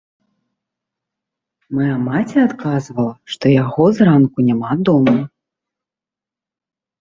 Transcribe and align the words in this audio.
Мая 1.79 1.97
маці 2.05 2.37
адказвала, 2.47 3.11
што 3.35 3.45
яго 3.63 3.85
зранку 3.99 4.37
няма 4.49 4.71
дома. 4.91 5.15